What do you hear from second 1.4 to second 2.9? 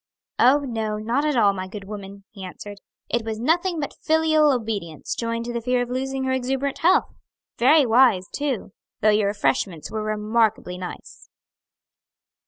my good woman!" he answered.